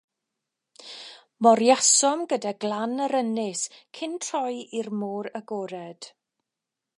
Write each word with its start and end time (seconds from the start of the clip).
Moriasom 1.47 2.23
gyda 2.31 2.53
glan 2.65 2.95
yr 3.09 3.15
ynys, 3.19 3.61
cyn 3.99 4.17
troi 4.29 4.57
i'r 4.81 4.91
môr 5.03 5.31
agored. 5.43 6.11